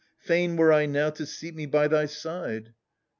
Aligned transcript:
Fain 0.17 0.57
were 0.57 0.73
I 0.73 0.87
now 0.87 1.11
to 1.11 1.27
seat 1.27 1.53
me 1.53 1.67
by 1.67 1.87
thy 1.87 2.07
side. 2.07 2.73